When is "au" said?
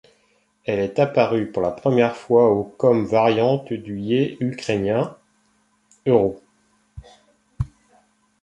2.49-2.63